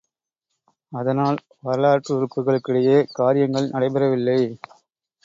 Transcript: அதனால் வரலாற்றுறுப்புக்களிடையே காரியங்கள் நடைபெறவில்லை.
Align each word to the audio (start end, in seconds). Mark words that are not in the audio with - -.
அதனால் 0.91 1.37
வரலாற்றுறுப்புக்களிடையே 1.63 2.97
காரியங்கள் 3.11 3.69
நடைபெறவில்லை. 3.69 4.39